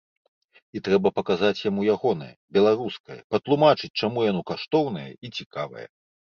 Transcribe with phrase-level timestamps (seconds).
[0.77, 5.87] І трэба паказаць яму ягонае, беларускае, патлумачыць, чаму яно каштоўнае і цікавае.